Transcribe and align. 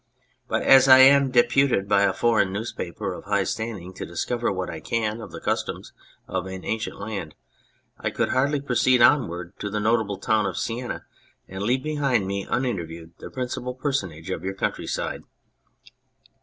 But 0.47 0.63
as 0.63 0.87
I 0.87 0.97
am 0.97 1.29
deputed 1.29 1.87
by 1.87 2.01
a 2.01 2.11
foreign 2.11 2.51
newspaper 2.51 3.13
of 3.13 3.25
high 3.25 3.43
standing 3.43 3.93
to 3.93 4.03
discover 4.03 4.51
what 4.51 4.67
I 4.67 4.79
can 4.79 5.21
of 5.21 5.29
the 5.31 5.39
customs 5.39 5.93
of 6.27 6.47
an 6.47 6.65
ancient 6.65 6.99
land, 6.99 7.35
I 7.99 8.09
could 8.09 8.29
hardly 8.29 8.61
proceed 8.61 9.03
onward 9.03 9.53
to 9.59 9.69
the 9.69 9.79
notable 9.79 10.17
town 10.17 10.47
of 10.47 10.57
Sienna 10.57 11.05
and 11.47 11.61
leave 11.61 11.83
behind 11.83 12.25
me 12.25 12.47
uninterviewed 12.49 13.11
the 13.19 13.29
principal 13.29 13.75
personage 13.75 14.31
of 14.31 14.43
your 14.43 14.55
countryside." 14.55 15.21